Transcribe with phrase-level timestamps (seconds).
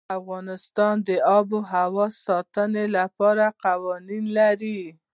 [0.19, 4.81] افغانستان د آب وهوا د ساتنې لپاره قوانین لري.